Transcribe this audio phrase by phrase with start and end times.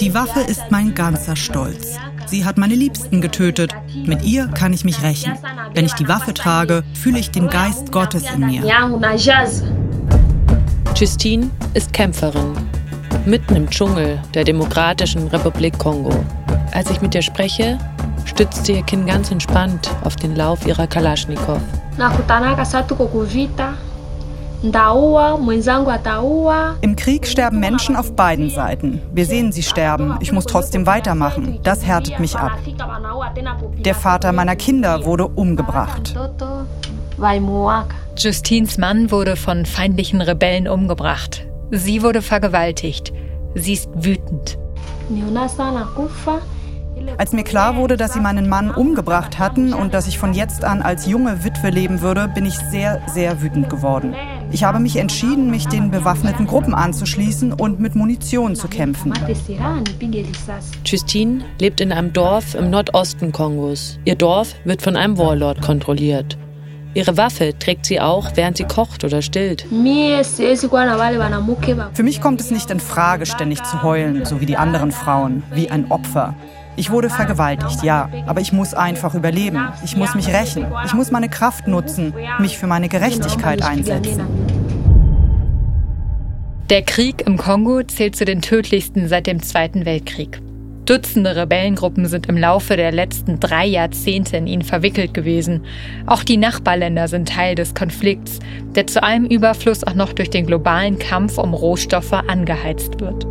[0.00, 1.98] Die Waffe ist mein ganzer Stolz.
[2.26, 3.72] Sie hat meine Liebsten getötet.
[3.94, 5.34] Mit ihr kann ich mich rächen.
[5.74, 8.64] Wenn ich die Waffe trage, fühle ich den Geist Gottes in mir.
[10.96, 12.56] Justine ist Kämpferin.
[13.26, 16.24] Mitten im Dschungel der Demokratischen Republik Kongo.
[16.72, 17.78] Als ich mit ihr spreche,
[18.24, 21.60] stützt sie ihr Kinn ganz entspannt auf den Lauf ihrer Kalaschnikow.
[26.80, 29.02] Im Krieg sterben Menschen auf beiden Seiten.
[29.12, 30.16] Wir sehen sie sterben.
[30.20, 31.60] Ich muss trotzdem weitermachen.
[31.62, 32.58] Das härtet mich ab.
[33.78, 36.16] Der Vater meiner Kinder wurde umgebracht.
[38.16, 41.46] Justines Mann wurde von feindlichen Rebellen umgebracht.
[41.70, 43.12] Sie wurde vergewaltigt.
[43.54, 44.58] Sie ist wütend.
[47.18, 50.64] Als mir klar wurde, dass sie meinen Mann umgebracht hatten und dass ich von jetzt
[50.64, 54.14] an als junge Witwe leben würde, bin ich sehr, sehr wütend geworden.
[54.52, 59.12] Ich habe mich entschieden, mich den bewaffneten Gruppen anzuschließen und mit Munition zu kämpfen.
[60.84, 63.98] Justine lebt in einem Dorf im Nordosten Kongos.
[64.04, 66.38] Ihr Dorf wird von einem Warlord kontrolliert.
[66.94, 69.66] Ihre Waffe trägt sie auch, während sie kocht oder stillt.
[71.92, 75.42] Für mich kommt es nicht in Frage, ständig zu heulen, so wie die anderen Frauen,
[75.52, 76.34] wie ein Opfer.
[76.76, 79.68] Ich wurde vergewaltigt, ja, aber ich muss einfach überleben.
[79.84, 80.66] Ich muss mich rächen.
[80.84, 84.22] Ich muss meine Kraft nutzen, mich für meine Gerechtigkeit einsetzen.
[86.68, 90.40] Der Krieg im Kongo zählt zu den tödlichsten seit dem Zweiten Weltkrieg.
[90.84, 95.64] Dutzende Rebellengruppen sind im Laufe der letzten drei Jahrzehnte in ihn verwickelt gewesen.
[96.06, 98.38] Auch die Nachbarländer sind Teil des Konflikts,
[98.74, 103.26] der zu einem Überfluss auch noch durch den globalen Kampf um Rohstoffe angeheizt wird.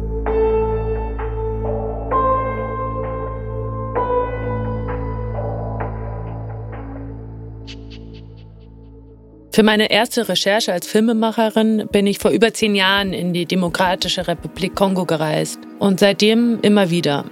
[9.56, 14.28] Für meine erste Recherche als Filmemacherin bin ich vor über zehn Jahren in die Demokratische
[14.28, 17.24] Republik Kongo gereist und seitdem immer wieder.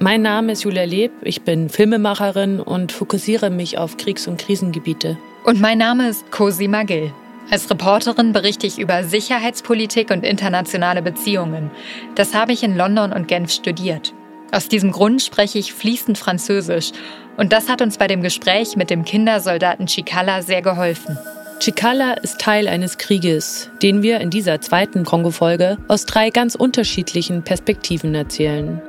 [0.00, 5.16] Mein Name ist Julia Leb, ich bin Filmemacherin und fokussiere mich auf Kriegs- und Krisengebiete.
[5.44, 7.12] Und mein Name ist Cosi Magil.
[7.52, 11.70] Als Reporterin berichte ich über Sicherheitspolitik und internationale Beziehungen.
[12.16, 14.12] Das habe ich in London und Genf studiert.
[14.50, 16.90] Aus diesem Grund spreche ich fließend Französisch
[17.36, 21.16] und das hat uns bei dem Gespräch mit dem Kindersoldaten Chikala sehr geholfen.
[21.60, 27.42] Chikala ist Teil eines Krieges, den wir in dieser zweiten Kongo-Folge aus drei ganz unterschiedlichen
[27.42, 28.80] Perspektiven erzählen.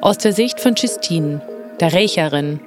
[0.00, 1.42] Aus der Sicht von Justine,
[1.80, 2.60] der Rächerin.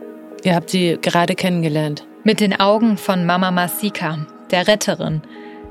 [0.43, 2.05] Ihr habt sie gerade kennengelernt.
[2.25, 4.17] Mit den Augen von Mama Masika,
[4.51, 5.21] der Retterin.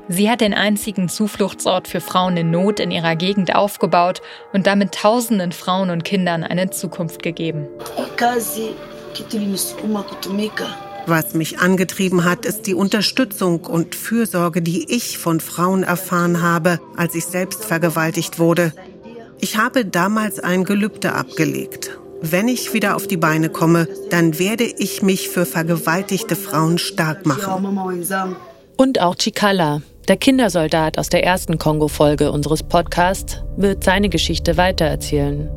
[0.07, 4.23] Sie hat den einzigen Zufluchtsort für Frauen in Not in ihrer Gegend aufgebaut
[4.53, 7.67] und damit tausenden Frauen und Kindern eine Zukunft gegeben.
[11.05, 16.79] Was mich angetrieben hat, ist die Unterstützung und Fürsorge, die ich von Frauen erfahren habe,
[16.95, 18.73] als ich selbst vergewaltigt wurde.
[19.41, 21.97] Ich habe damals ein Gelübde abgelegt.
[22.21, 27.25] Wenn ich wieder auf die Beine komme, dann werde ich mich für vergewaltigte Frauen stark
[27.25, 27.77] machen.
[28.77, 35.49] Und auch Chikala, der Kindersoldat aus der ersten Kongo-Folge unseres Podcasts, wird seine Geschichte weitererzählen.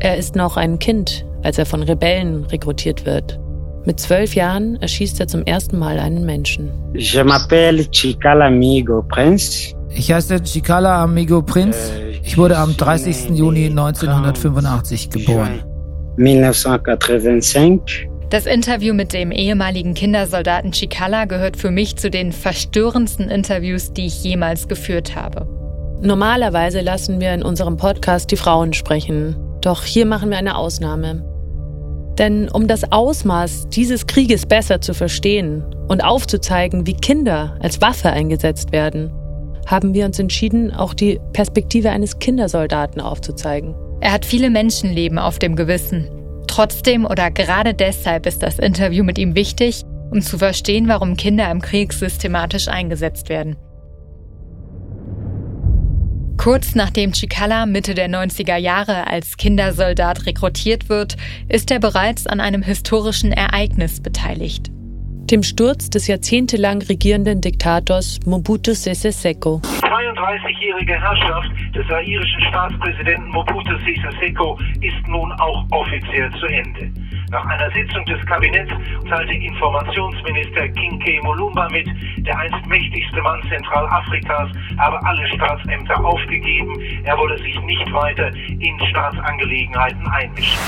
[0.00, 3.38] Er ist noch ein Kind, als er von Rebellen rekrutiert wird.
[3.84, 6.70] Mit zwölf Jahren erschießt er zum ersten Mal einen Menschen.
[6.94, 9.74] Je m'appelle Chikala Amigo Prince.
[9.90, 11.92] Ich heiße Chikala Amigo Prince.
[11.92, 13.30] Äh, ich wurde am 30.
[13.30, 15.64] Juni 1985 geboren.
[16.16, 18.08] 1985.
[18.30, 24.06] Das Interview mit dem ehemaligen Kindersoldaten Chikala gehört für mich zu den verstörendsten Interviews, die
[24.06, 25.48] ich jemals geführt habe.
[26.00, 29.36] Normalerweise lassen wir in unserem Podcast die Frauen sprechen.
[29.60, 31.31] Doch hier machen wir eine Ausnahme.
[32.18, 38.10] Denn um das Ausmaß dieses Krieges besser zu verstehen und aufzuzeigen, wie Kinder als Waffe
[38.10, 39.12] eingesetzt werden,
[39.66, 43.74] haben wir uns entschieden, auch die Perspektive eines Kindersoldaten aufzuzeigen.
[44.00, 46.10] Er hat viele Menschenleben auf dem Gewissen.
[46.48, 51.50] Trotzdem oder gerade deshalb ist das Interview mit ihm wichtig, um zu verstehen, warum Kinder
[51.50, 53.56] im Krieg systematisch eingesetzt werden.
[56.42, 61.16] Kurz nachdem Chikala Mitte der 90er Jahre als Kindersoldat rekrutiert wird,
[61.48, 64.72] ist er bereits an einem historischen Ereignis beteiligt
[65.32, 69.62] dem Sturz des jahrzehntelang regierenden Diktators Mobutu Sese Seko.
[69.92, 76.90] Die 32-jährige Herrschaft des zairischen Staatspräsidenten Mobutu Sese Seko ist nun auch offiziell zu Ende.
[77.30, 78.72] Nach einer Sitzung des Kabinetts
[79.10, 81.86] teilte Informationsminister Kinke Mulumba mit,
[82.24, 84.48] der einst mächtigste Mann Zentralafrikas
[84.78, 90.58] habe alle Staatsämter aufgegeben, er wolle sich nicht weiter in Staatsangelegenheiten einmischen.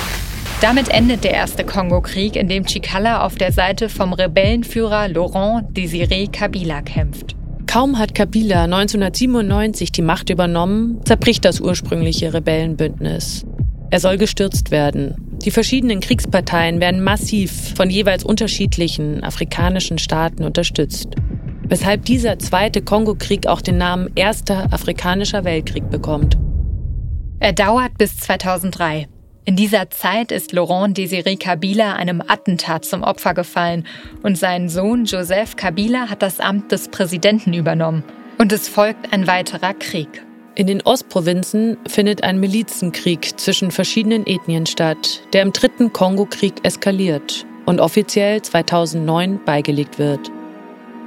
[0.61, 6.31] Damit endet der erste Kongo-Krieg, in dem Chikala auf der Seite vom Rebellenführer Laurent Désiré
[6.31, 7.35] Kabila kämpft.
[7.75, 13.45] Kaum hat Kabila 1997 die Macht übernommen, zerbricht das ursprüngliche Rebellenbündnis.
[13.91, 15.17] Er soll gestürzt werden.
[15.45, 21.17] Die verschiedenen Kriegsparteien werden massiv von jeweils unterschiedlichen afrikanischen Staaten unterstützt.
[21.65, 26.39] Weshalb dieser zweite Kongo-Krieg auch den Namen Erster Afrikanischer Weltkrieg bekommt.
[27.41, 29.09] Er dauert bis 2003.
[29.47, 33.87] In dieser Zeit ist Laurent Désiré Kabila einem Attentat zum Opfer gefallen
[34.23, 38.05] und sein Sohn Joseph Kabila hat das Amt des Präsidenten übernommen.
[38.39, 40.25] Und es folgt ein weiterer Krieg.
[40.55, 47.45] In den Ostprovinzen findet ein Milizenkrieg zwischen verschiedenen Ethnien statt, der im dritten Kongo-Krieg eskaliert
[47.67, 50.31] und offiziell 2009 beigelegt wird.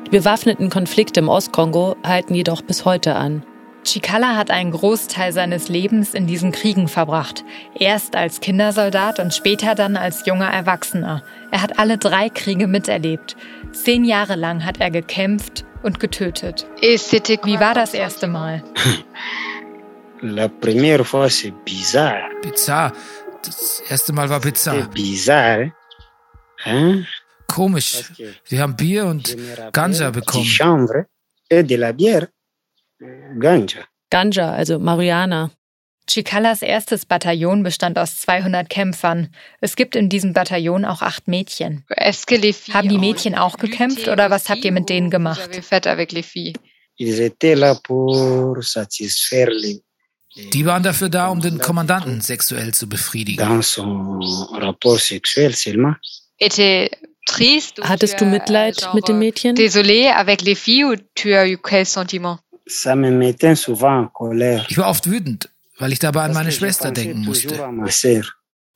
[0.06, 3.44] Die bewaffneten Konflikte im Ostkongo halten jedoch bis heute an.
[3.88, 7.46] Chikala hat einen Großteil seines Lebens in diesen Kriegen verbracht.
[7.74, 11.24] Erst als Kindersoldat und später dann als junger Erwachsener.
[11.52, 13.38] Er hat alle drei Kriege miterlebt.
[13.72, 16.68] Zehn Jahre lang hat er gekämpft und getötet.
[16.82, 18.62] Wie war das erste Mal?
[20.22, 22.30] La première fois, c'est bizarre.
[22.42, 22.92] Bizarre.
[23.44, 24.90] Das erste Mal war bizarr.
[24.94, 25.72] Bizarre.
[26.66, 27.08] Hein?
[27.48, 28.04] Komisch.
[28.50, 29.38] Wir haben Bier und
[29.72, 30.44] Ganja bekommen.
[30.44, 31.06] Chambre
[31.50, 32.28] et de la bière.
[33.00, 33.86] Ganja.
[34.10, 35.52] Ganja, also Mariana.
[36.10, 39.30] Chikalas erstes Bataillon bestand aus 200 Kämpfern.
[39.60, 41.84] Es gibt in diesem Bataillon auch acht Mädchen.
[41.90, 45.50] Haben die Mädchen auch gekämpft oder was habt ihr mit denen gemacht?
[50.54, 53.62] Die waren dafür da, um den Kommandanten sexuell zu befriedigen.
[57.82, 59.56] Hattest du Mitleid mit den Mädchen?
[59.56, 62.40] Désolé, avec les filles ou tu as eu quel sentiment?
[64.68, 67.56] Ich war oft wütend, weil ich dabei an meine Schwester denken musste.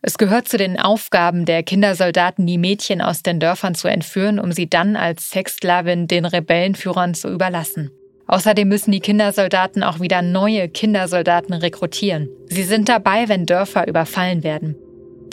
[0.03, 4.51] Es gehört zu den Aufgaben der Kindersoldaten, die Mädchen aus den Dörfern zu entführen, um
[4.51, 7.91] sie dann als Sexsklavin den Rebellenführern zu überlassen.
[8.25, 12.29] Außerdem müssen die Kindersoldaten auch wieder neue Kindersoldaten rekrutieren.
[12.47, 14.75] Sie sind dabei, wenn Dörfer überfallen werden.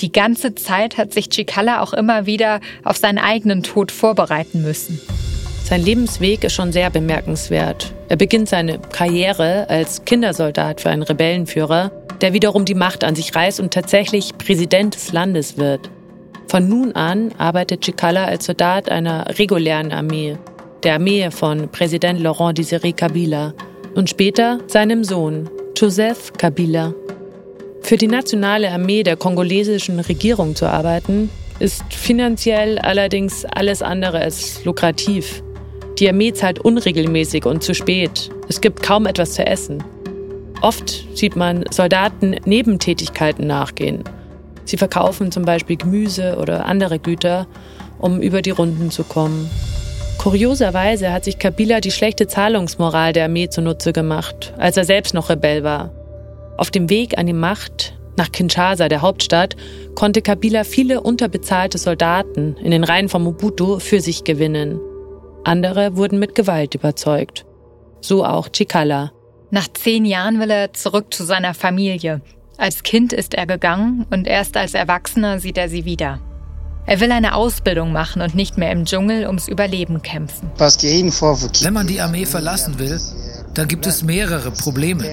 [0.00, 5.00] Die ganze Zeit hat sich Chikala auch immer wieder auf seinen eigenen Tod vorbereiten müssen.
[5.68, 7.92] Sein Lebensweg ist schon sehr bemerkenswert.
[8.08, 11.92] Er beginnt seine Karriere als Kindersoldat für einen Rebellenführer,
[12.22, 15.90] der wiederum die Macht an sich reißt und tatsächlich Präsident des Landes wird.
[16.46, 20.38] Von nun an arbeitet Chikala als Soldat einer regulären Armee,
[20.84, 23.52] der Armee von Präsident Laurent Désiré Kabila
[23.94, 26.94] und später seinem Sohn Joseph Kabila.
[27.82, 31.28] Für die nationale Armee der kongolesischen Regierung zu arbeiten,
[31.58, 35.42] ist finanziell allerdings alles andere als lukrativ.
[35.98, 38.30] Die Armee zahlt unregelmäßig und zu spät.
[38.48, 39.82] Es gibt kaum etwas zu essen.
[40.60, 44.04] Oft sieht man Soldaten Nebentätigkeiten nachgehen.
[44.64, 47.46] Sie verkaufen zum Beispiel Gemüse oder andere Güter,
[47.98, 49.50] um über die Runden zu kommen.
[50.18, 55.30] Kurioserweise hat sich Kabila die schlechte Zahlungsmoral der Armee zunutze gemacht, als er selbst noch
[55.30, 55.90] Rebell war.
[56.56, 59.56] Auf dem Weg an die Macht nach Kinshasa, der Hauptstadt,
[59.94, 64.80] konnte Kabila viele unterbezahlte Soldaten in den Reihen von Mobutu für sich gewinnen.
[65.44, 67.46] Andere wurden mit Gewalt überzeugt.
[68.00, 69.12] So auch Chikala.
[69.50, 72.20] Nach zehn Jahren will er zurück zu seiner Familie.
[72.58, 76.20] Als Kind ist er gegangen und erst als Erwachsener sieht er sie wieder.
[76.86, 80.50] Er will eine Ausbildung machen und nicht mehr im Dschungel ums Überleben kämpfen.
[80.56, 82.98] Wenn man die Armee verlassen will,
[83.54, 85.04] dann gibt es mehrere Probleme.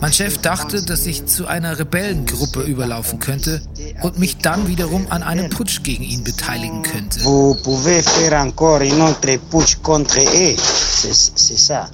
[0.00, 3.62] Mein Chef dachte, dass ich zu einer Rebellengruppe überlaufen könnte
[4.02, 7.20] und mich dann wiederum an einem Putsch gegen ihn beteiligen könnte.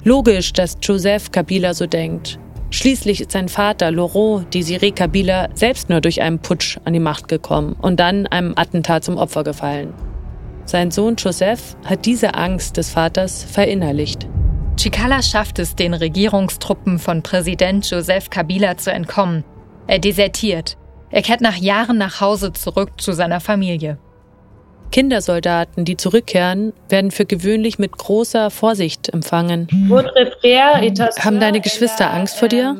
[0.03, 2.39] Logisch, dass Joseph Kabila so denkt.
[2.71, 7.27] Schließlich ist sein Vater Laurent Désiré Kabila selbst nur durch einen Putsch an die Macht
[7.27, 9.93] gekommen und dann einem Attentat zum Opfer gefallen.
[10.65, 14.27] Sein Sohn Joseph hat diese Angst des Vaters verinnerlicht.
[14.77, 19.43] Chikala schafft es, den Regierungstruppen von Präsident Joseph Kabila zu entkommen.
[19.87, 20.77] Er desertiert.
[21.09, 23.97] Er kehrt nach Jahren nach Hause zurück zu seiner Familie.
[24.91, 29.67] Kindersoldaten, die zurückkehren, werden für gewöhnlich mit großer Vorsicht empfangen.
[31.19, 32.75] Haben deine Geschwister Angst vor dir?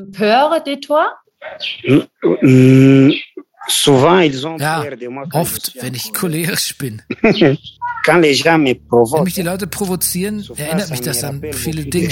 [4.59, 4.83] Ja,
[5.31, 7.01] oft, wenn ich cholerisch bin.
[8.05, 12.09] Wenn mich die Leute provozieren, erinnert mich das an viele Dinge.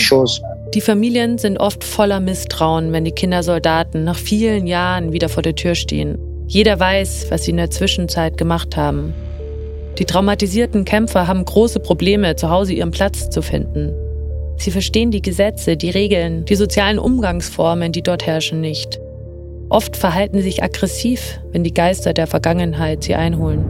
[0.73, 5.55] Die Familien sind oft voller Misstrauen, wenn die Kindersoldaten nach vielen Jahren wieder vor der
[5.55, 6.17] Tür stehen.
[6.47, 9.13] Jeder weiß, was sie in der Zwischenzeit gemacht haben.
[9.99, 13.91] Die traumatisierten Kämpfer haben große Probleme, zu Hause ihren Platz zu finden.
[14.57, 18.99] Sie verstehen die Gesetze, die Regeln, die sozialen Umgangsformen, die dort herrschen, nicht.
[19.71, 23.63] Oft verhalten sie sich aggressiv, wenn die Geister der Vergangenheit sie einholen.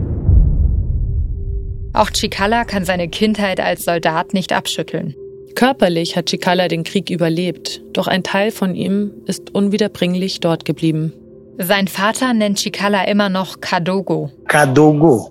[1.92, 5.14] Auch Chikala kann seine Kindheit als Soldat nicht abschütteln.
[5.54, 11.12] Körperlich hat Chikala den Krieg überlebt, doch ein Teil von ihm ist unwiederbringlich dort geblieben.
[11.58, 14.28] Sein Vater nennt Chikala immer noch Kadogo.
[14.48, 15.30] Kadogo.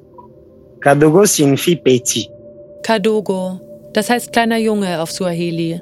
[0.80, 2.30] Kadogo signifie petit.
[2.84, 3.60] Kadogo,
[3.92, 5.82] das heißt kleiner Junge auf Suaheli.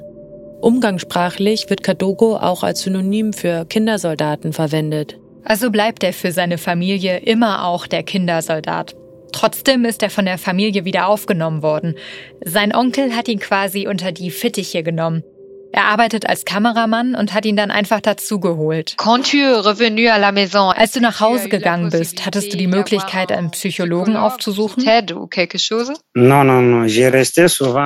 [0.60, 5.18] Umgangssprachlich wird Kadogo auch als Synonym für Kindersoldaten verwendet.
[5.44, 8.94] Also bleibt er für seine Familie immer auch der Kindersoldat.
[9.32, 11.94] Trotzdem ist er von der Familie wieder aufgenommen worden.
[12.44, 15.24] Sein Onkel hat ihn quasi unter die Fittiche genommen.
[15.72, 18.96] Er arbeitet als Kameramann und hat ihn dann einfach dazugeholt.
[20.76, 24.82] Als du nach Hause gegangen bist, hattest du die Möglichkeit, einen Psychologen aufzusuchen?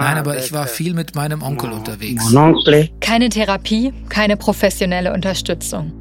[0.01, 2.31] Nein, aber ich war viel mit meinem Onkel unterwegs.
[3.01, 5.93] Keine Therapie, keine professionelle Unterstützung.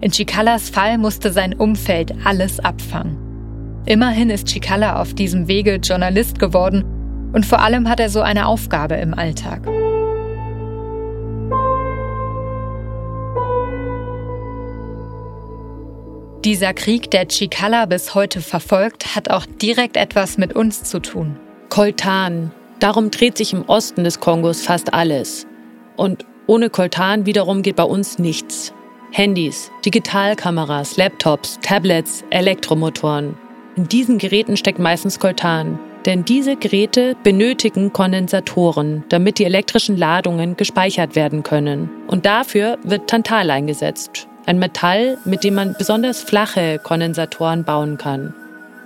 [0.00, 3.16] In Chikalas Fall musste sein Umfeld alles abfangen.
[3.84, 6.84] Immerhin ist Chikala auf diesem Wege Journalist geworden
[7.32, 9.66] und vor allem hat er so eine Aufgabe im Alltag.
[16.44, 21.38] Dieser Krieg, der Chikala bis heute verfolgt, hat auch direkt etwas mit uns zu tun.
[21.68, 22.50] Koltan.
[22.80, 25.46] Darum dreht sich im Osten des Kongos fast alles.
[25.96, 28.74] Und ohne Koltan wiederum geht bei uns nichts.
[29.12, 33.36] Handys, Digitalkameras, Laptops, Tablets, Elektromotoren.
[33.76, 35.78] In diesen Geräten steckt meistens Koltan.
[36.06, 41.88] Denn diese Geräte benötigen Kondensatoren, damit die elektrischen Ladungen gespeichert werden können.
[42.08, 44.26] Und dafür wird Tantal eingesetzt.
[44.46, 48.34] Ein Metall, mit dem man besonders flache Kondensatoren bauen kann.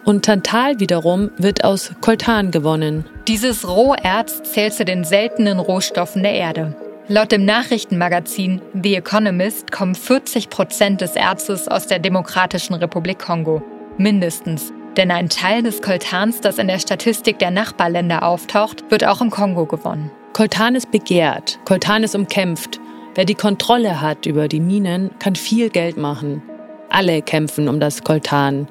[0.05, 3.05] Und Tantal wiederum wird aus Koltan gewonnen.
[3.27, 6.77] Dieses Roherz zählt zu den seltenen Rohstoffen der Erde.
[7.09, 13.63] Laut dem Nachrichtenmagazin The Economist kommen 40 Prozent des Erzes aus der Demokratischen Republik Kongo.
[13.97, 14.73] Mindestens.
[14.97, 19.31] Denn ein Teil des Koltans, das in der Statistik der Nachbarländer auftaucht, wird auch im
[19.31, 20.11] Kongo gewonnen.
[20.33, 22.81] Koltan ist begehrt, Koltan ist umkämpft.
[23.17, 26.43] Wer die Kontrolle hat über die Minen, kann viel Geld machen.
[26.91, 28.69] Alle kämpfen um das Koltan.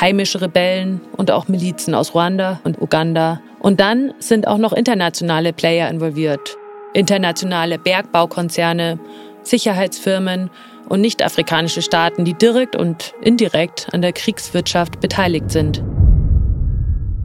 [0.00, 3.40] Heimische Rebellen und auch Milizen aus Ruanda und Uganda.
[3.58, 6.56] Und dann sind auch noch internationale Player involviert.
[6.94, 9.00] Internationale Bergbaukonzerne,
[9.42, 10.50] Sicherheitsfirmen
[10.88, 15.82] und nicht-afrikanische Staaten, die direkt und indirekt an der Kriegswirtschaft beteiligt sind.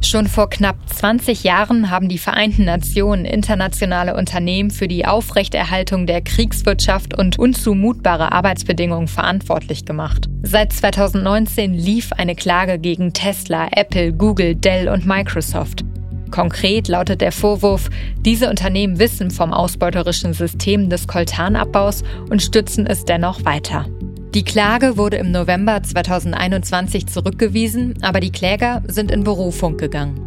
[0.06, 6.22] Schon vor knapp 20 Jahren haben die Vereinten Nationen internationale Unternehmen für die Aufrechterhaltung der
[6.22, 10.28] Kriegswirtschaft und unzumutbare Arbeitsbedingungen verantwortlich gemacht.
[10.44, 15.86] Seit 2019 lief eine Klage gegen Tesla, Apple, Google, Dell und Microsoft.
[16.32, 23.06] Konkret lautet der Vorwurf, diese Unternehmen wissen vom ausbeuterischen System des Koltanabbaus und stützen es
[23.06, 23.86] dennoch weiter.
[24.34, 30.20] Die Klage wurde im November 2021 zurückgewiesen, aber die Kläger sind in Berufung gegangen.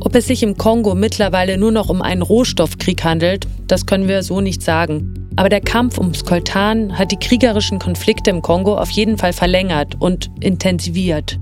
[0.00, 4.22] Ob es sich im Kongo mittlerweile nur noch um einen Rohstoffkrieg handelt, das können wir
[4.22, 5.30] so nicht sagen.
[5.36, 9.96] Aber der Kampf ums Koltan hat die kriegerischen Konflikte im Kongo auf jeden Fall verlängert
[9.98, 11.38] und intensiviert.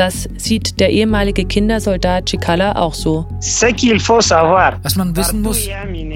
[0.00, 3.26] Das sieht der ehemalige Kindersoldat Chikala auch so.
[3.38, 5.68] Was man wissen muss,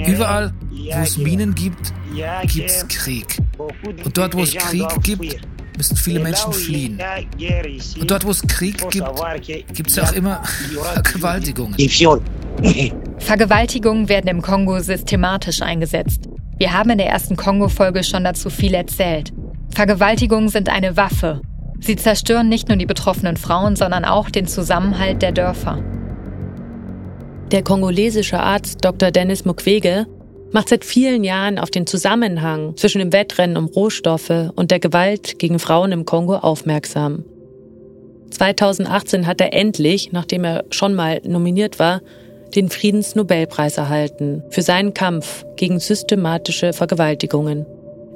[0.06, 1.92] überall, wo es Minen gibt,
[2.46, 3.42] gibt es Krieg.
[4.02, 5.36] Und dort, wo es Krieg gibt,
[5.76, 6.98] müssen viele Menschen fliehen.
[8.00, 9.06] Und dort, wo es Krieg gibt,
[9.74, 10.42] gibt es auch immer
[10.94, 11.76] Vergewaltigungen.
[13.18, 16.22] Vergewaltigungen werden im Kongo systematisch eingesetzt.
[16.56, 19.34] Wir haben in der ersten Kongo-Folge schon dazu viel erzählt.
[19.74, 21.42] Vergewaltigungen sind eine Waffe
[21.84, 25.84] Sie zerstören nicht nur die betroffenen Frauen, sondern auch den Zusammenhalt der Dörfer.
[27.52, 29.10] Der kongolesische Arzt Dr.
[29.10, 30.06] Dennis Mukwege
[30.50, 35.38] macht seit vielen Jahren auf den Zusammenhang zwischen dem Wettrennen um Rohstoffe und der Gewalt
[35.38, 37.26] gegen Frauen im Kongo aufmerksam.
[38.30, 42.00] 2018 hat er endlich, nachdem er schon mal nominiert war,
[42.54, 47.66] den Friedensnobelpreis erhalten für seinen Kampf gegen systematische Vergewaltigungen.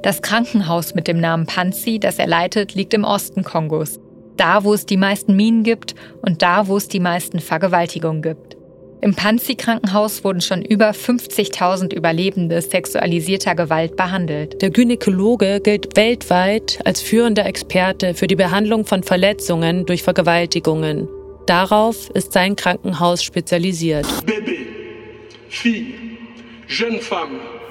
[0.01, 3.99] Das Krankenhaus mit dem Namen Panzi, das er leitet, liegt im Osten Kongos.
[4.37, 8.55] Da, wo es die meisten Minen gibt und da, wo es die meisten Vergewaltigungen gibt.
[9.01, 14.61] Im Panzi-Krankenhaus wurden schon über 50.000 Überlebende sexualisierter Gewalt behandelt.
[14.61, 21.09] Der Gynäkologe gilt weltweit als führender Experte für die Behandlung von Verletzungen durch Vergewaltigungen.
[21.45, 24.05] Darauf ist sein Krankenhaus spezialisiert.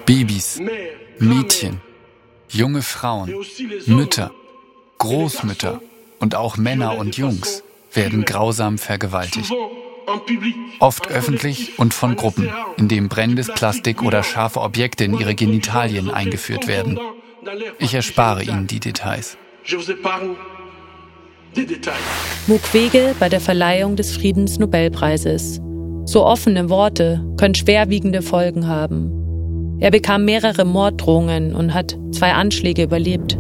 [0.06, 0.61] Babys,
[1.18, 1.80] Mädchen,
[2.48, 3.34] junge Frauen,
[3.86, 4.30] Mütter,
[4.98, 5.80] Großmütter
[6.18, 7.62] und auch Männer und Jungs
[7.92, 9.52] werden grausam vergewaltigt.
[10.78, 16.10] Oft öffentlich und von Gruppen, in denen brennendes Plastik oder scharfe Objekte in ihre Genitalien
[16.10, 16.98] eingeführt werden.
[17.78, 19.36] Ich erspare Ihnen die Details.
[22.46, 25.60] Mukwege bei der Verleihung des Friedensnobelpreises.
[26.04, 29.17] So offene Worte können schwerwiegende Folgen haben.
[29.80, 33.38] Er bekam mehrere Morddrohungen und hat zwei Anschläge überlebt.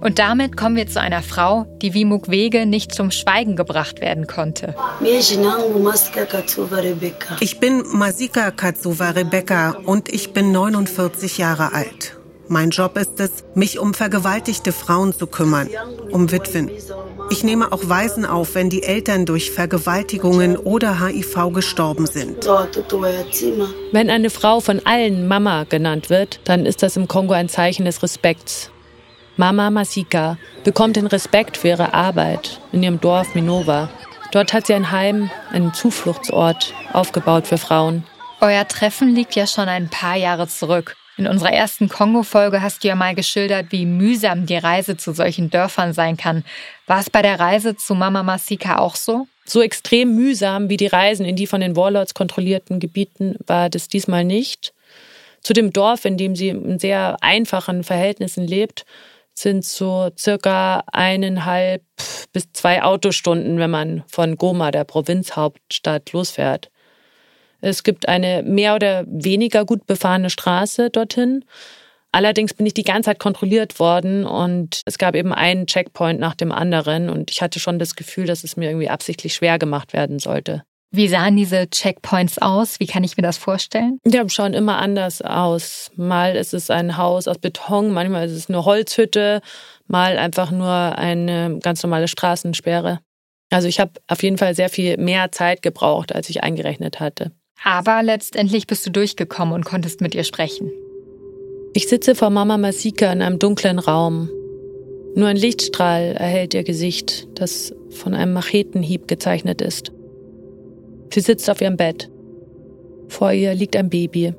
[0.00, 4.28] Und damit kommen wir zu einer Frau, die wie Mukwege nicht zum Schweigen gebracht werden
[4.28, 4.76] konnte.
[5.00, 5.36] Ich
[7.60, 12.16] bin Masika Katsuva Rebecca und ich bin 49 Jahre alt.
[12.46, 15.68] Mein Job ist es, mich um vergewaltigte Frauen zu kümmern,
[16.10, 16.70] um Witwen.
[17.30, 22.46] Ich nehme auch Waisen auf, wenn die Eltern durch Vergewaltigungen oder HIV gestorben sind.
[23.92, 27.84] Wenn eine Frau von allen Mama genannt wird, dann ist das im Kongo ein Zeichen
[27.84, 28.70] des Respekts.
[29.36, 33.90] Mama Masika bekommt den Respekt für ihre Arbeit in ihrem Dorf Minova.
[34.32, 38.04] Dort hat sie ein Heim, einen Zufluchtsort aufgebaut für Frauen.
[38.40, 40.96] Euer Treffen liegt ja schon ein paar Jahre zurück.
[41.18, 45.50] In unserer ersten Kongo-Folge hast du ja mal geschildert, wie mühsam die Reise zu solchen
[45.50, 46.44] Dörfern sein kann.
[46.86, 49.26] War es bei der Reise zu Mama Masika auch so?
[49.44, 53.88] So extrem mühsam wie die Reisen in die von den Warlords kontrollierten Gebieten war das
[53.88, 54.72] diesmal nicht.
[55.40, 58.84] Zu dem Dorf, in dem sie in sehr einfachen Verhältnissen lebt,
[59.34, 61.82] sind so circa eineinhalb
[62.32, 66.70] bis zwei Autostunden, wenn man von Goma, der Provinzhauptstadt, losfährt.
[67.60, 71.44] Es gibt eine mehr oder weniger gut befahrene Straße dorthin.
[72.10, 76.34] Allerdings bin ich die ganze Zeit kontrolliert worden und es gab eben einen Checkpoint nach
[76.34, 79.92] dem anderen und ich hatte schon das Gefühl, dass es mir irgendwie absichtlich schwer gemacht
[79.92, 80.62] werden sollte.
[80.90, 82.80] Wie sahen diese Checkpoints aus?
[82.80, 83.98] Wie kann ich mir das vorstellen?
[84.06, 85.90] Die schauen immer anders aus.
[85.96, 89.42] Mal ist es ein Haus aus Beton, manchmal ist es eine Holzhütte,
[89.86, 93.00] mal einfach nur eine ganz normale Straßensperre.
[93.50, 97.32] Also ich habe auf jeden Fall sehr viel mehr Zeit gebraucht, als ich eingerechnet hatte.
[97.62, 100.70] Aber letztendlich bist du durchgekommen und konntest mit ihr sprechen.
[101.74, 104.30] Ich sitze vor Mama Masika in einem dunklen Raum.
[105.14, 109.92] Nur ein Lichtstrahl erhellt ihr Gesicht, das von einem Machetenhieb gezeichnet ist.
[111.12, 112.10] Sie sitzt auf ihrem Bett.
[113.08, 114.34] Vor ihr liegt ein Baby.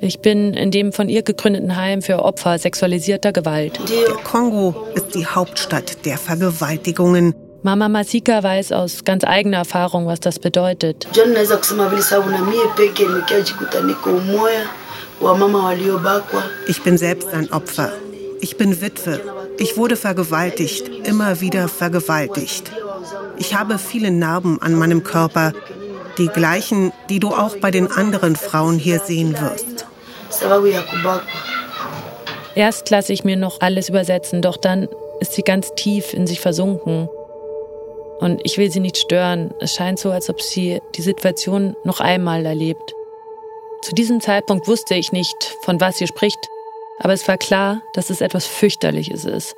[0.00, 3.78] Ich bin in dem von ihr gegründeten Heim für Opfer sexualisierter Gewalt.
[3.90, 7.34] Der Kongo ist die Hauptstadt der Vergewaltigungen.
[7.62, 11.06] Mama Masika weiß aus ganz eigener Erfahrung, was das bedeutet.
[16.66, 17.92] Ich bin selbst ein Opfer.
[18.40, 19.20] Ich bin Witwe.
[19.58, 22.72] Ich wurde vergewaltigt, immer wieder vergewaltigt.
[23.36, 25.52] Ich habe viele Narben an meinem Körper,
[26.16, 29.84] die gleichen, die du auch bei den anderen Frauen hier sehen wirst.
[32.54, 34.88] Erst lasse ich mir noch alles übersetzen, doch dann
[35.20, 37.10] ist sie ganz tief in sich versunken.
[38.20, 39.52] Und ich will sie nicht stören.
[39.60, 42.92] Es scheint so, als ob sie die Situation noch einmal erlebt.
[43.82, 46.38] Zu diesem Zeitpunkt wusste ich nicht, von was sie spricht,
[46.98, 49.56] aber es war klar, dass es etwas fürchterliches ist.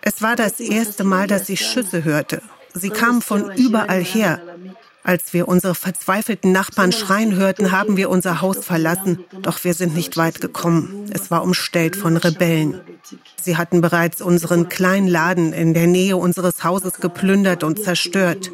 [0.00, 2.40] Es war das erste Mal, dass ich Schüsse hörte.
[2.72, 4.40] Sie kamen von überall her.
[5.08, 9.94] Als wir unsere verzweifelten Nachbarn schreien hörten, haben wir unser Haus verlassen, doch wir sind
[9.94, 11.06] nicht weit gekommen.
[11.14, 12.82] Es war umstellt von Rebellen.
[13.40, 18.50] Sie hatten bereits unseren kleinen Laden in der Nähe unseres Hauses geplündert und zerstört.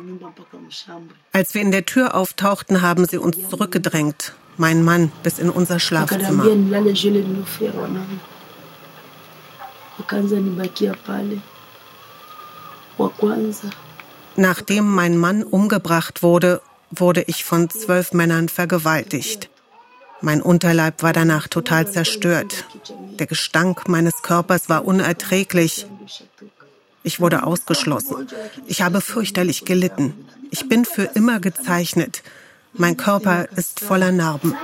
[1.32, 5.80] Als wir in der Tür auftauchten, haben sie uns zurückgedrängt, mein Mann bis in unser
[5.80, 6.46] Schlafzimmer
[9.98, 11.38] wakaanza nibakia pale
[12.98, 13.70] wa kwanza.
[14.36, 19.48] Nachdem mein Mann umgebracht wurde, wurde ich von zwölf Männern vergewaltigt.
[20.20, 22.64] Mein Unterleib war danach total zerstört.
[23.18, 25.86] Der Gestank meines Körpers war unerträglich.
[27.02, 28.26] Ich wurde ausgeschlossen.
[28.66, 30.14] Ich habe fürchterlich gelitten.
[30.50, 32.22] Ich bin für immer gezeichnet.
[32.72, 34.56] Mein Körper ist voller Narben.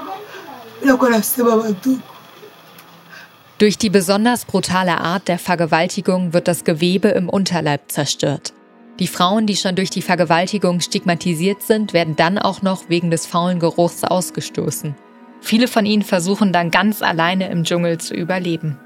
[3.58, 8.54] Durch die besonders brutale Art der Vergewaltigung wird das Gewebe im Unterleib zerstört.
[9.00, 13.26] Die Frauen, die schon durch die Vergewaltigung stigmatisiert sind, werden dann auch noch wegen des
[13.26, 14.94] faulen Geruchs ausgestoßen.
[15.40, 18.78] Viele von ihnen versuchen dann ganz alleine im Dschungel zu überleben.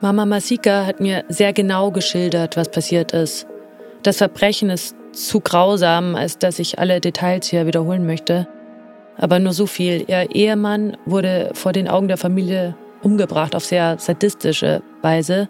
[0.00, 3.46] Mama Masika hat mir sehr genau geschildert, was passiert ist.
[4.02, 8.48] Das Verbrechen ist zu grausam, als dass ich alle Details hier wiederholen möchte.
[9.16, 10.04] Aber nur so viel.
[10.08, 15.48] Ihr Ehemann wurde vor den Augen der Familie umgebracht auf sehr sadistische Weise.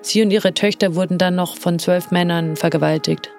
[0.00, 3.30] Sie und ihre Töchter wurden dann noch von zwölf Männern vergewaltigt.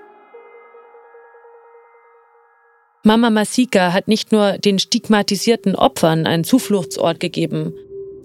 [3.07, 7.73] Mama Masika hat nicht nur den stigmatisierten Opfern einen Zufluchtsort gegeben,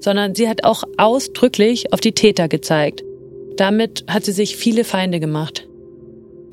[0.01, 3.05] sondern sie hat auch ausdrücklich auf die Täter gezeigt.
[3.57, 5.69] Damit hat sie sich viele Feinde gemacht.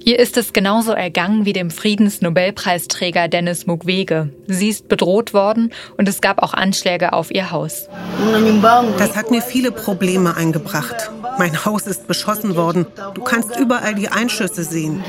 [0.06, 4.30] Ihr ist es genauso ergangen wie dem Friedensnobelpreisträger Dennis Mukwege.
[4.46, 7.90] Sie ist bedroht worden und es gab auch Anschläge auf ihr Haus.
[9.00, 11.10] Das hat mir viele Probleme eingebracht.
[11.40, 12.86] Mein Haus ist beschossen worden.
[13.16, 15.04] Du kannst überall die Einschüsse sehen.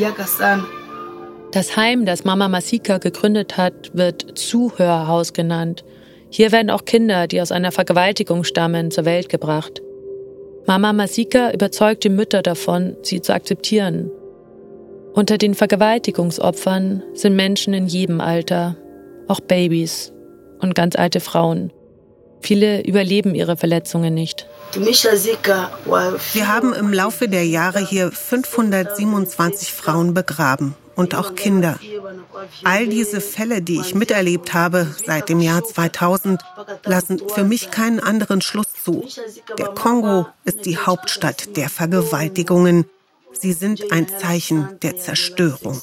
[1.52, 5.84] Das Heim, das Mama Masika gegründet hat, wird Zuhörhaus genannt.
[6.30, 9.82] Hier werden auch Kinder, die aus einer Vergewaltigung stammen, zur Welt gebracht.
[10.68, 14.12] Mama Masika überzeugt die Mütter davon, sie zu akzeptieren.
[15.12, 18.76] Unter den Vergewaltigungsopfern sind Menschen in jedem Alter,
[19.26, 20.12] auch Babys
[20.60, 21.72] und ganz alte Frauen.
[22.42, 24.46] Viele überleben ihre Verletzungen nicht.
[26.32, 31.80] Wir haben im Laufe der Jahre hier 527 Frauen begraben und auch Kinder.
[32.62, 36.42] All diese Fälle, die ich miterlebt habe seit dem Jahr 2000,
[36.84, 39.06] lassen für mich keinen anderen Schluss zu.
[39.58, 42.84] Der Kongo ist die Hauptstadt der Vergewaltigungen.
[43.32, 45.80] Sie sind ein Zeichen der Zerstörung.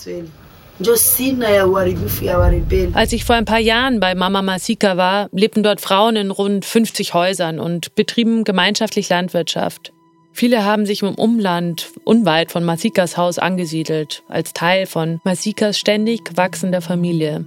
[2.93, 6.63] Als ich vor ein paar Jahren bei Mama Masika war, lebten dort Frauen in rund
[6.63, 9.93] 50 Häusern und betrieben gemeinschaftlich Landwirtschaft.
[10.37, 16.37] Viele haben sich im Umland unweit von Masikas Haus angesiedelt, als Teil von Masikas ständig
[16.37, 17.43] wachsender Familie.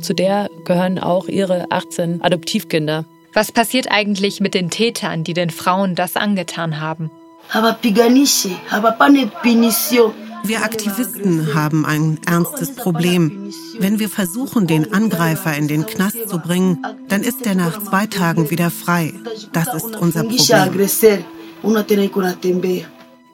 [0.00, 3.04] Zu der gehören auch ihre 18 Adoptivkinder.
[3.34, 7.10] Was passiert eigentlich mit den Tätern, die den Frauen das angetan haben?
[10.44, 13.52] Wir Aktivisten haben ein ernstes Problem.
[13.80, 18.06] Wenn wir versuchen, den Angreifer in den Knast zu bringen, dann ist er nach zwei
[18.06, 19.14] Tagen wieder frei.
[19.52, 21.24] Das ist unser Problem.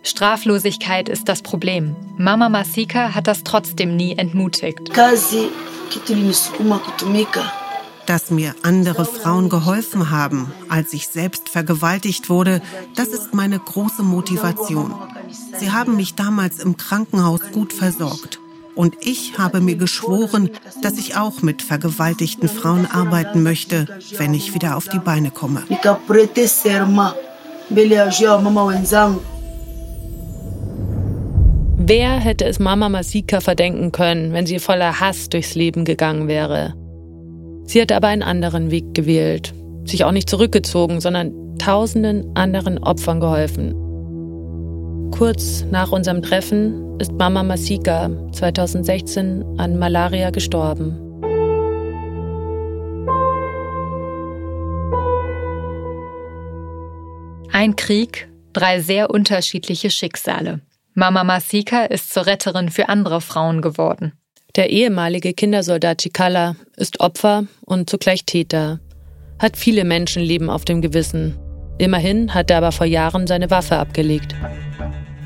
[0.03, 1.97] Straflosigkeit ist das Problem.
[2.17, 4.93] Mama Masika hat das trotzdem nie entmutigt.
[8.07, 12.63] Dass mir andere Frauen geholfen haben, als ich selbst vergewaltigt wurde,
[12.95, 14.95] das ist meine große Motivation.
[15.59, 18.39] Sie haben mich damals im Krankenhaus gut versorgt.
[18.77, 20.51] Und ich habe mir geschworen,
[20.83, 23.87] dass ich auch mit vergewaltigten Frauen arbeiten möchte,
[24.19, 25.65] wenn ich wieder auf die Beine komme.
[31.79, 36.75] Wer hätte es Mama Masika verdenken können, wenn sie voller Hass durchs Leben gegangen wäre?
[37.65, 39.53] Sie hat aber einen anderen Weg gewählt,
[39.85, 43.75] sich auch nicht zurückgezogen, sondern tausenden anderen Opfern geholfen.
[45.11, 51.06] Kurz nach unserem Treffen ist Mama Masika 2016 an Malaria gestorben.
[57.57, 60.61] Ein Krieg, drei sehr unterschiedliche Schicksale.
[60.93, 64.13] Mama Masika ist zur Retterin für andere Frauen geworden.
[64.57, 68.81] Der ehemalige Kindersoldat Chikala ist Opfer und zugleich Täter,
[69.39, 71.39] hat viele Menschenleben auf dem Gewissen.
[71.79, 74.35] Immerhin hat er aber vor Jahren seine Waffe abgelegt.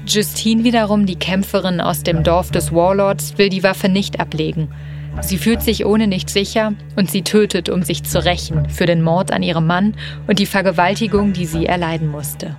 [0.07, 4.73] Justine wiederum, die Kämpferin aus dem Dorf des Warlords, will die Waffe nicht ablegen.
[5.21, 9.03] Sie fühlt sich ohne nicht sicher und sie tötet, um sich zu rächen für den
[9.03, 9.95] Mord an ihrem Mann
[10.27, 12.57] und die Vergewaltigung, die sie erleiden musste.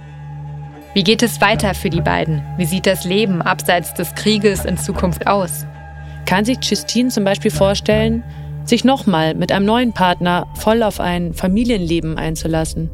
[0.93, 2.43] Wie geht es weiter für die beiden?
[2.57, 5.65] Wie sieht das Leben abseits des Krieges in Zukunft aus?
[6.25, 8.23] Kann sich Justine zum Beispiel vorstellen,
[8.71, 12.89] sich nochmal mit einem neuen Partner voll auf ein Familienleben einzulassen.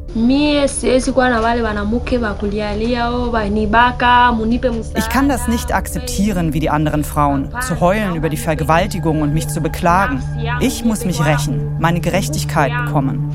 [4.96, 9.32] Ich kann das nicht akzeptieren wie die anderen Frauen, zu heulen über die Vergewaltigung und
[9.32, 10.20] mich zu beklagen.
[10.60, 13.30] Ich muss mich rächen, meine Gerechtigkeit bekommen.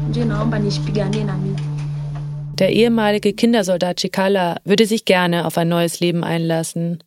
[2.59, 6.99] Der ehemalige Kindersoldat Chikala würde sich gerne auf ein neues Leben einlassen.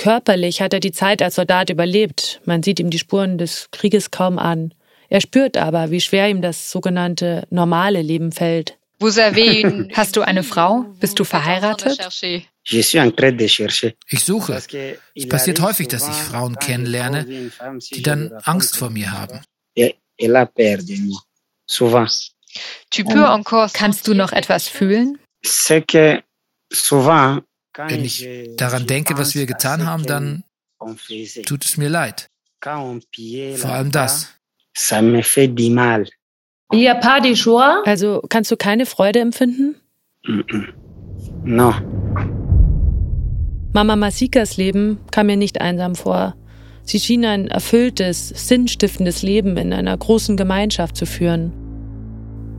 [0.00, 2.40] Körperlich hat er die Zeit als Soldat überlebt.
[2.46, 4.72] Man sieht ihm die Spuren des Krieges kaum an.
[5.10, 8.78] Er spürt aber, wie schwer ihm das sogenannte normale Leben fällt.
[9.92, 10.86] Hast du eine Frau?
[11.00, 11.98] Bist du verheiratet?
[14.08, 14.54] Ich suche.
[15.14, 17.50] Es passiert häufig, dass ich Frauen kennenlerne,
[17.92, 19.42] die dann Angst vor mir haben.
[23.74, 25.18] Kannst du noch etwas fühlen?
[27.76, 30.44] Wenn ich daran denke, was wir getan haben, dann
[31.46, 32.28] tut es mir leid.
[32.62, 34.28] Vor allem das.
[37.84, 39.76] Also kannst du keine Freude empfinden?
[41.44, 41.74] No.
[43.72, 46.34] Mama Masikas Leben kam mir nicht einsam vor.
[46.82, 51.52] Sie schien ein erfülltes, sinnstiftendes Leben in einer großen Gemeinschaft zu führen.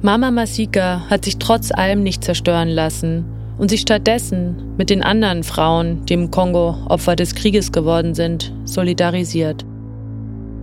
[0.01, 3.25] Mama Masika hat sich trotz allem nicht zerstören lassen
[3.61, 8.51] und sich stattdessen mit den anderen Frauen, die im Kongo Opfer des Krieges geworden sind,
[8.65, 9.63] solidarisiert.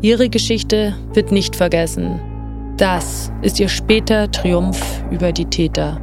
[0.03, 2.19] Ihre Geschichte wird nicht vergessen.
[2.77, 6.01] Das ist ihr später Triumph über die Täter.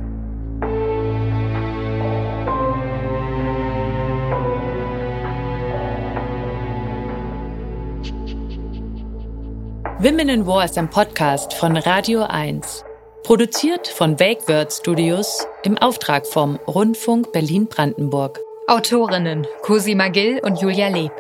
[9.99, 12.86] Women in War ist ein Podcast von Radio 1.
[13.25, 18.39] Produziert von Wakeword Studios im Auftrag vom Rundfunk Berlin-Brandenburg.
[18.67, 21.11] Autorinnen Cosima Gill und Julia Leb.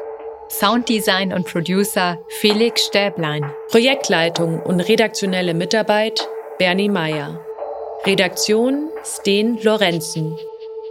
[0.49, 3.51] Sounddesign und Producer Felix Stäblein.
[3.69, 7.43] Projektleitung und redaktionelle Mitarbeit Bernie Meyer.
[8.05, 10.37] Redaktion Sten Lorenzen.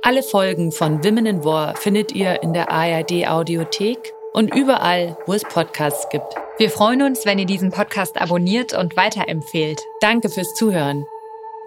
[0.03, 5.33] Alle Folgen von Women in War findet ihr in der ARD Audiothek und überall, wo
[5.33, 6.35] es Podcasts gibt.
[6.59, 9.81] Wir freuen uns, wenn ihr diesen Podcast abonniert und weiterempfehlt.
[10.01, 11.07] Danke fürs Zuhören.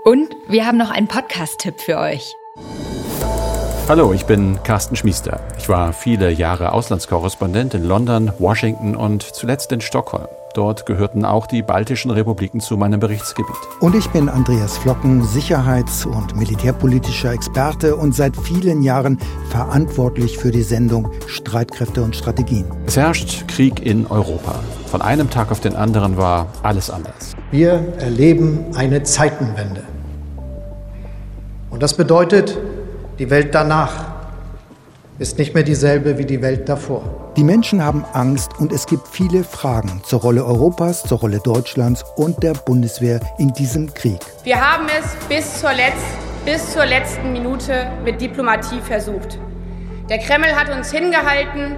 [0.04, 2.36] Und wir haben noch einen Podcast-Tipp für euch.
[3.88, 5.40] Hallo, ich bin Carsten Schmiester.
[5.58, 10.28] Ich war viele Jahre Auslandskorrespondent in London, Washington und zuletzt in Stockholm.
[10.54, 13.56] Dort gehörten auch die baltischen Republiken zu meinem Berichtsgebiet.
[13.80, 20.52] Und ich bin Andreas Flocken, Sicherheits- und militärpolitischer Experte und seit vielen Jahren verantwortlich für
[20.52, 22.66] die Sendung Streitkräfte und Strategien.
[22.86, 24.56] Es herrscht Krieg in Europa.
[24.88, 27.36] Von einem Tag auf den anderen war alles anders.
[27.52, 29.84] Wir erleben eine Zeitenwende.
[31.70, 32.58] Und das bedeutet,
[33.20, 34.17] die Welt danach
[35.20, 37.32] ist nicht mehr dieselbe wie die Welt davor.
[37.36, 42.04] Die Menschen haben Angst und es gibt viele Fragen zur Rolle Europas, zur Rolle Deutschlands
[42.16, 44.20] und der Bundeswehr in diesem Krieg.
[44.44, 45.98] Wir haben es bis zur, Letz
[46.46, 49.40] bis zur letzten Minute mit Diplomatie versucht.
[50.10, 51.76] Der Kreml hat uns hingehalten,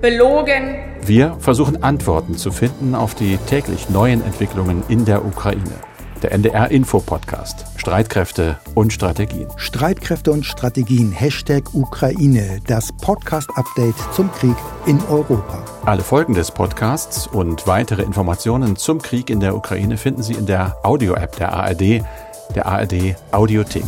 [0.00, 0.76] belogen.
[1.04, 5.87] Wir versuchen Antworten zu finden auf die täglich neuen Entwicklungen in der Ukraine.
[6.22, 7.66] Der NDR-Info-Podcast.
[7.76, 9.48] Streitkräfte und Strategien.
[9.56, 11.12] Streitkräfte und Strategien.
[11.12, 12.60] Hashtag Ukraine.
[12.66, 15.64] Das Podcast-Update zum Krieg in Europa.
[15.84, 20.46] Alle Folgen des Podcasts und weitere Informationen zum Krieg in der Ukraine finden Sie in
[20.46, 22.02] der Audio-App der ARD,
[22.54, 23.84] der ARD Audiothek.